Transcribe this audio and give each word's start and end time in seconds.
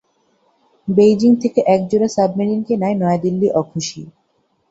Beijing 0.87 1.31
থেকে 1.35 1.59
একজোড়া 1.67 2.07
submarine 2.07 2.61
কেনায় 2.67 2.97
নয়াদিল্লি 2.97 3.47
অখুশি। 3.53 4.01